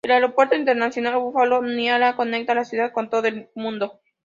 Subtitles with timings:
[0.03, 3.99] El aeropuerto Internacional Buffalo Niagara conecta la ciudad con todo el mundo.